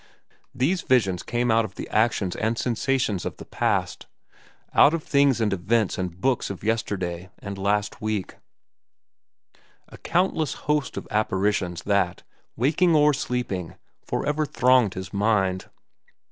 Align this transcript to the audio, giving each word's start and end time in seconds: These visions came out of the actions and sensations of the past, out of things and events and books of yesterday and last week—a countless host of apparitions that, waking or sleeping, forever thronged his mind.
These 0.55 0.81
visions 0.81 1.21
came 1.21 1.51
out 1.51 1.63
of 1.63 1.75
the 1.75 1.87
actions 1.89 2.35
and 2.35 2.57
sensations 2.57 3.23
of 3.23 3.37
the 3.37 3.45
past, 3.45 4.07
out 4.73 4.95
of 4.95 5.03
things 5.03 5.39
and 5.39 5.53
events 5.53 5.95
and 5.99 6.19
books 6.19 6.49
of 6.49 6.63
yesterday 6.63 7.29
and 7.37 7.55
last 7.55 8.01
week—a 8.01 9.97
countless 9.99 10.53
host 10.65 10.97
of 10.97 11.07
apparitions 11.11 11.83
that, 11.83 12.23
waking 12.55 12.95
or 12.95 13.13
sleeping, 13.13 13.75
forever 14.03 14.43
thronged 14.47 14.95
his 14.95 15.13
mind. 15.13 15.69